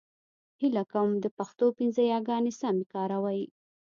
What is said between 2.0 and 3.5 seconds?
يېګانې سمې کاروئ!